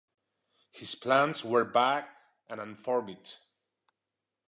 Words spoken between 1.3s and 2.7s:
were vague and